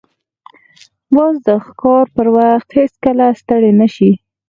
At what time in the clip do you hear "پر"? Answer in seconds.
2.15-2.27